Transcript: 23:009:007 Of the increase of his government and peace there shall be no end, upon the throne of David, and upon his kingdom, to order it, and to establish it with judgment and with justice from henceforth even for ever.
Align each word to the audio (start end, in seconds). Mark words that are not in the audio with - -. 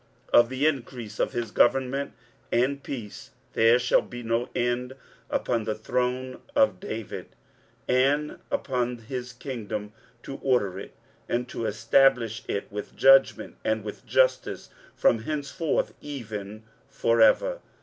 23:009:007 0.33 0.39
Of 0.39 0.49
the 0.49 0.65
increase 0.65 1.19
of 1.19 1.31
his 1.33 1.51
government 1.51 2.13
and 2.51 2.81
peace 2.81 3.29
there 3.53 3.77
shall 3.77 4.01
be 4.01 4.23
no 4.23 4.49
end, 4.55 4.93
upon 5.29 5.63
the 5.65 5.75
throne 5.75 6.41
of 6.55 6.79
David, 6.79 7.27
and 7.87 8.39
upon 8.49 8.97
his 8.97 9.31
kingdom, 9.31 9.93
to 10.23 10.37
order 10.37 10.79
it, 10.79 10.95
and 11.29 11.47
to 11.49 11.67
establish 11.67 12.43
it 12.47 12.65
with 12.71 12.95
judgment 12.97 13.57
and 13.63 13.83
with 13.83 14.03
justice 14.07 14.71
from 14.95 15.19
henceforth 15.19 15.93
even 16.01 16.63
for 16.89 17.21
ever. 17.21 17.59